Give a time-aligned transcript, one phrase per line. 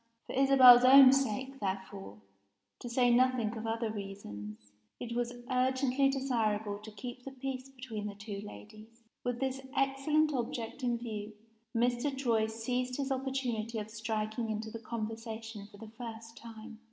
[0.25, 2.17] For Isabel's own sake, therefore
[2.79, 8.07] to say nothing of other reasons it was urgently desirable to keep the peace between
[8.07, 9.03] the two ladies.
[9.23, 11.33] With this excellent object in view,
[11.77, 12.17] Mr.
[12.17, 16.79] Troy seized his opportunity of striking into the conversation for the first time.